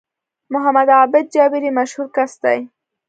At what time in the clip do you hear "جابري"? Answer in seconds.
1.35-1.69